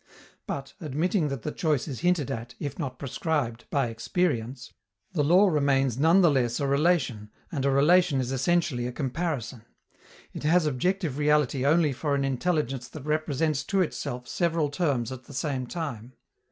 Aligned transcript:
But, 0.47 0.73
admitting 0.81 1.27
that 1.27 1.43
the 1.43 1.51
choice 1.51 1.87
is 1.87 1.99
hinted 1.99 2.31
at, 2.31 2.55
if 2.59 2.79
not 2.79 2.97
prescribed, 2.97 3.65
by 3.69 3.85
experience, 3.89 4.73
the 5.13 5.23
law 5.23 5.45
remains 5.47 5.99
none 5.99 6.21
the 6.21 6.31
less 6.31 6.59
a 6.59 6.65
relation, 6.65 7.29
and 7.51 7.65
a 7.65 7.69
relation 7.69 8.19
is 8.19 8.31
essentially 8.31 8.87
a 8.87 8.91
comparison; 8.91 9.61
it 10.33 10.41
has 10.41 10.65
objective 10.65 11.19
reality 11.19 11.63
only 11.67 11.93
for 11.93 12.15
an 12.15 12.25
intelligence 12.25 12.87
that 12.87 13.03
represents 13.05 13.63
to 13.65 13.81
itself 13.81 14.27
several 14.27 14.69
terms 14.71 15.11
at 15.11 15.25
the 15.25 15.35
same 15.35 15.67
time. 15.67 16.13